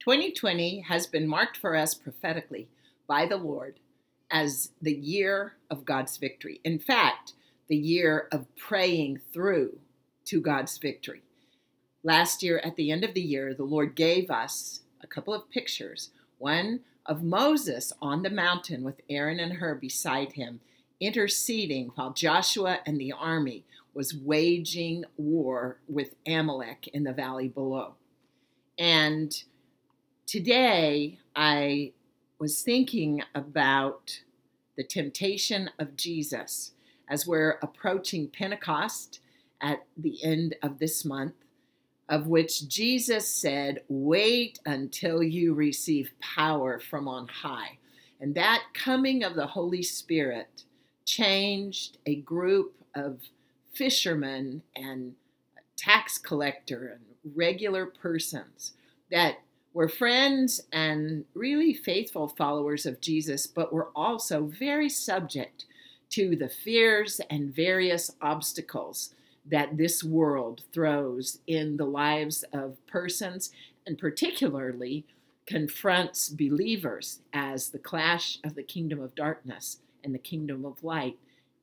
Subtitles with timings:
[0.00, 2.68] 2020 has been marked for us prophetically
[3.06, 3.80] by the Lord
[4.30, 6.60] as the year of God's victory.
[6.64, 7.32] In fact,
[7.68, 9.78] the year of praying through
[10.26, 11.22] to God's victory.
[12.02, 15.50] Last year, at the end of the year, the Lord gave us a couple of
[15.50, 20.60] pictures one of Moses on the mountain with Aaron and Hur beside him,
[21.00, 27.94] interceding while Joshua and the army was waging war with Amalek in the valley below.
[28.78, 29.42] And
[30.28, 31.92] today I
[32.38, 34.20] was thinking about
[34.76, 36.72] the temptation of Jesus
[37.08, 39.20] as we're approaching Pentecost
[39.62, 41.32] at the end of this month,
[42.10, 47.78] of which Jesus said, Wait until you receive power from on high.
[48.20, 50.64] And that coming of the Holy Spirit
[51.06, 53.20] changed a group of
[53.72, 55.14] fishermen and
[55.76, 58.74] tax collector and regular persons
[59.10, 59.38] that
[59.78, 65.66] were friends and really faithful followers of Jesus, but were also very subject
[66.10, 69.14] to the fears and various obstacles
[69.46, 73.52] that this world throws in the lives of persons
[73.86, 75.06] and particularly
[75.46, 81.16] confronts believers as the clash of the kingdom of darkness and the kingdom of light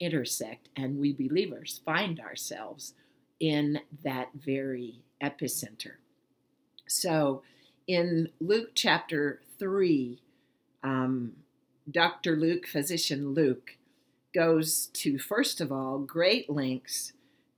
[0.00, 2.92] intersect, and we believers find ourselves
[3.40, 5.94] in that very epicenter.
[6.86, 7.42] So,
[7.86, 10.20] in Luke chapter 3,
[10.82, 11.32] um,
[11.90, 12.36] Dr.
[12.36, 13.76] Luke, physician Luke,
[14.34, 17.12] goes to, first of all, great lengths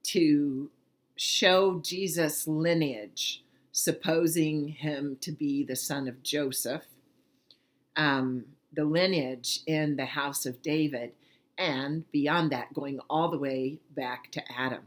[0.05, 0.71] to
[1.17, 6.85] show Jesus' lineage, supposing him to be the son of Joseph,
[7.97, 11.13] um, the lineage in the house of David,
[11.57, 14.83] and beyond that, going all the way back to Adam.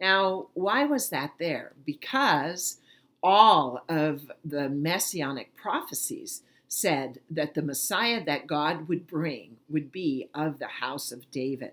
[0.00, 1.72] Now, why was that there?
[1.84, 2.78] Because
[3.22, 10.28] all of the messianic prophecies said that the Messiah that God would bring would be
[10.34, 11.72] of the house of David.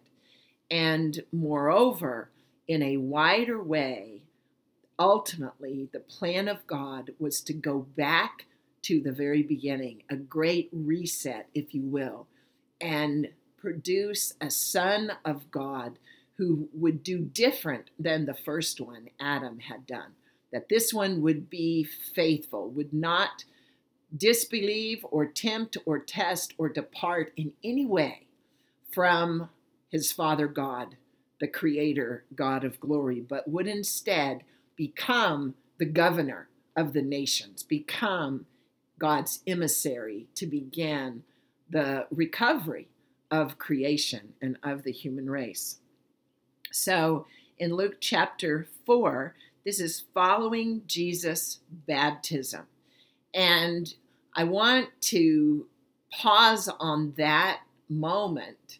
[0.69, 2.29] And moreover,
[2.67, 4.21] in a wider way,
[4.97, 8.45] ultimately, the plan of God was to go back
[8.83, 12.27] to the very beginning, a great reset, if you will,
[12.79, 15.97] and produce a son of God
[16.37, 20.13] who would do different than the first one Adam had done.
[20.53, 23.43] That this one would be faithful, would not
[24.15, 28.27] disbelieve or tempt or test or depart in any way
[28.91, 29.49] from
[29.89, 30.95] his Father God,
[31.39, 34.43] the Creator, God of glory, but would instead
[34.75, 38.45] become the governor of the nations, become
[38.99, 41.23] God's emissary to begin
[41.69, 42.87] the recovery
[43.31, 45.79] of creation and of the human race.
[46.71, 47.25] So
[47.57, 49.35] in Luke chapter 4,
[49.65, 52.67] this is following Jesus' baptism.
[53.33, 53.93] And
[54.35, 55.67] I want to
[56.11, 58.79] pause on that moment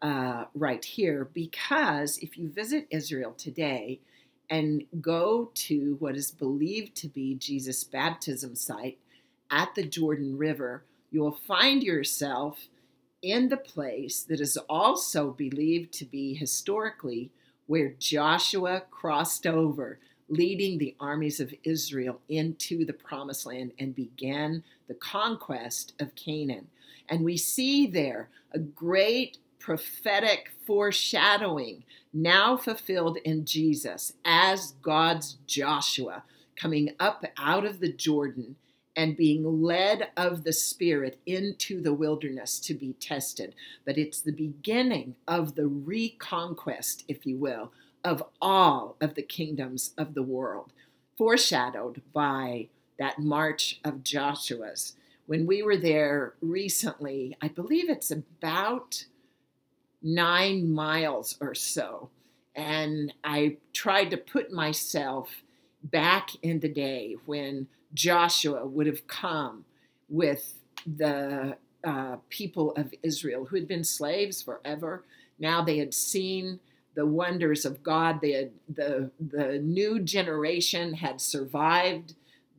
[0.00, 4.00] uh, right here because if you visit Israel today
[4.50, 8.98] and go to what is believed to be Jesus' baptism site
[9.50, 12.68] at the Jordan River, you will find yourself
[13.22, 17.30] in the place that is also believed to be historically
[17.66, 20.00] where Joshua crossed over,
[20.32, 26.66] leading the armies of Israel into the promised land and began the conquest of Canaan.
[27.10, 31.84] And we see there a great prophetic foreshadowing
[32.14, 36.24] now fulfilled in Jesus as God's Joshua
[36.56, 38.56] coming up out of the Jordan
[38.96, 43.54] and being led of the Spirit into the wilderness to be tested.
[43.84, 47.72] But it's the beginning of the reconquest, if you will,
[48.04, 50.72] of all of the kingdoms of the world,
[51.16, 52.68] foreshadowed by
[52.98, 54.94] that march of Joshua's.
[55.26, 59.04] When we were there recently, I believe it's about
[60.02, 62.10] nine miles or so.
[62.54, 65.42] And I tried to put myself
[65.82, 69.64] back in the day when Joshua would have come
[70.08, 70.54] with
[70.86, 75.04] the uh, people of Israel who had been slaves forever.
[75.38, 76.60] Now they had seen
[76.94, 78.20] the wonders of God.
[78.22, 82.14] Had, the, the new generation had survived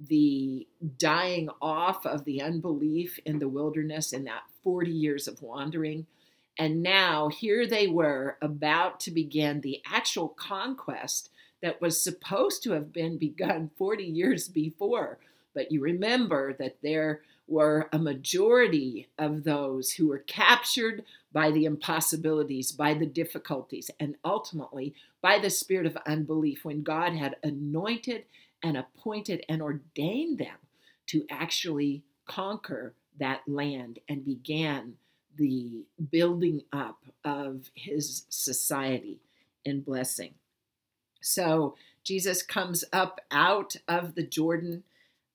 [0.07, 6.05] the dying off of the unbelief in the wilderness in that 40 years of wandering.
[6.57, 11.29] And now here they were about to begin the actual conquest
[11.61, 15.17] that was supposed to have been begun 40 years before.
[15.53, 21.03] But you remember that there were a majority of those who were captured
[21.33, 27.13] by the impossibilities, by the difficulties, and ultimately by the spirit of unbelief when God
[27.13, 28.25] had anointed
[28.61, 30.57] and appointed and ordained them
[31.07, 34.93] to actually conquer that land and began
[35.35, 39.19] the building up of his society
[39.65, 40.35] in blessing.
[41.21, 44.83] So Jesus comes up out of the Jordan,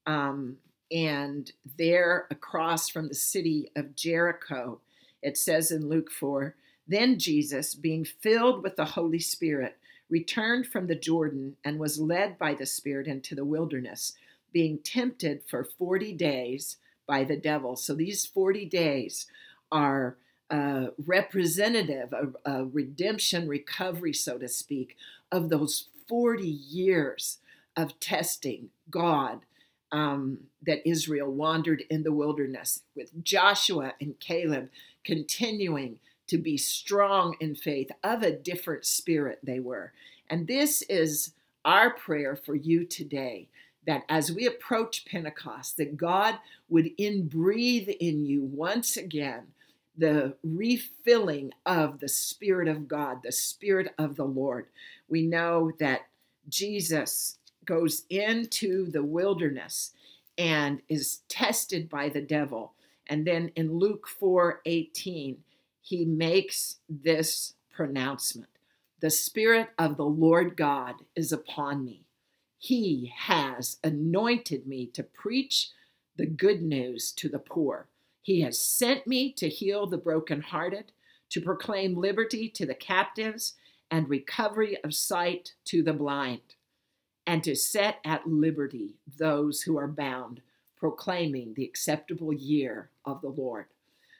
[0.06, 0.58] um,
[0.90, 4.80] and there across from the city of Jericho,
[5.22, 6.54] it says in Luke 4
[6.86, 9.76] Then Jesus, being filled with the Holy Spirit,
[10.08, 14.14] returned from the Jordan and was led by the Spirit into the wilderness,
[14.52, 16.76] being tempted for 40 days
[17.06, 17.76] by the devil.
[17.76, 19.26] So these 40 days
[19.70, 20.16] are
[20.50, 24.96] uh, representative of a redemption recovery, so to speak,
[25.30, 27.38] of those 40 years
[27.76, 29.40] of testing God
[29.92, 34.70] um, that Israel wandered in the wilderness with Joshua and Caleb
[35.08, 39.90] continuing to be strong in faith of a different spirit they were.
[40.28, 41.32] And this is
[41.64, 43.49] our prayer for you today
[43.87, 46.34] that as we approach Pentecost, that God
[46.69, 49.46] would inbreathe in you once again
[49.96, 54.66] the refilling of the Spirit of God, the Spirit of the Lord.
[55.08, 56.02] We know that
[56.50, 59.93] Jesus goes into the wilderness
[60.37, 62.75] and is tested by the devil.
[63.08, 65.38] And then in Luke 4 18,
[65.81, 68.50] he makes this pronouncement
[69.00, 72.05] The Spirit of the Lord God is upon me
[72.58, 75.70] he has anointed me to preach
[76.16, 77.88] the good news to the poor.
[78.20, 80.90] He has sent me to heal the brokenhearted,
[81.31, 83.54] to proclaim liberty to the captives,
[83.90, 86.56] and recovery of sight to the blind,
[87.26, 90.43] and to set at liberty those who are bound,
[90.78, 93.66] proclaiming the acceptable year of the Lord.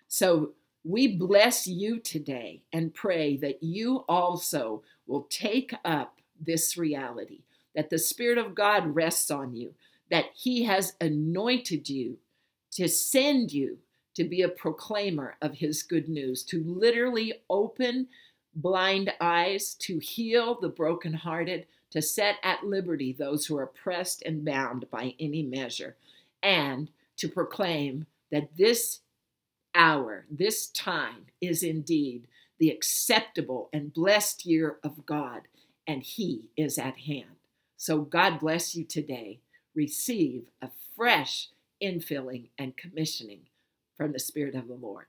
[0.09, 0.53] So
[0.85, 7.43] we bless you today and pray that you also will take up this reality
[7.75, 9.73] that the Spirit of God rests on you,
[10.11, 12.19] that He has anointed you
[12.73, 13.79] to send you
[14.15, 18.09] to be a proclaimer of His good news, to literally open
[18.55, 24.45] blind eyes, to heal the brokenhearted, to set at liberty those who are oppressed and
[24.45, 25.97] bound by any measure,
[26.43, 29.01] and to proclaim that this
[29.75, 32.27] hour, this time, is indeed
[32.59, 35.43] the acceptable and blessed year of God,
[35.87, 37.37] and He is at hand.
[37.77, 39.41] So God bless you today.
[39.75, 41.49] Receive a fresh
[41.83, 43.43] infilling and commissioning
[43.97, 45.07] from the Spirit of the Lord.